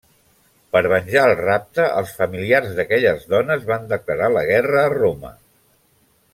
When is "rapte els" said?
1.41-2.15